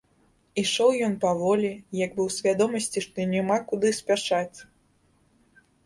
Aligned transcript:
Ішоў 0.61 0.95
ён 1.07 1.13
паволі, 1.25 1.71
як 1.99 2.11
бы 2.17 2.21
ў 2.27 2.39
свядомасці, 2.39 2.99
што 3.09 3.29
няма 3.37 3.57
куды 3.71 3.87
спяшаць. 4.03 4.57